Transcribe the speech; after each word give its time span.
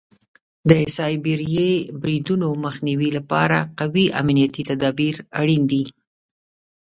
د 0.69 0.71
سایبري 0.97 1.71
بریدونو 2.01 2.47
مخنیوي 2.65 3.09
لپاره 3.17 3.57
قوي 3.79 4.05
امنیتي 4.21 4.61
تدابیر 4.69 5.15
اړین 5.39 5.63
دي. 5.71 5.83